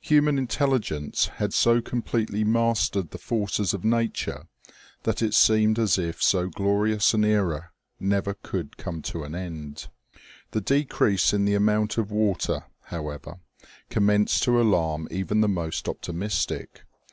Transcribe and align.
Human 0.00 0.36
intelligence 0.36 1.26
had 1.36 1.54
so 1.54 1.80
completely 1.80 2.42
mastered 2.42 3.12
the 3.12 3.18
forces 3.18 3.72
of 3.72 3.84
nature 3.84 4.48
that 5.04 5.22
it 5.22 5.32
seemed 5.32 5.78
as 5.78 5.96
if 5.96 6.20
so 6.20 6.48
glorious 6.48 7.14
an 7.14 7.24
era 7.24 7.70
never 8.00 8.34
could 8.34 8.76
come 8.76 9.00
to 9.02 9.22
an 9.22 9.36
end. 9.36 9.90
The 10.50 10.60
decrease 10.60 11.32
in 11.32 11.44
the 11.44 11.54
amount 11.54 11.98
of 11.98 12.10
water, 12.10 12.64
however, 12.86 13.38
commenced 13.90 14.42
to 14.42 14.60
alarm 14.60 15.06
even 15.12 15.40
the 15.40 15.46
most 15.46 15.86
op 15.86 16.02
timistic. 16.02 16.78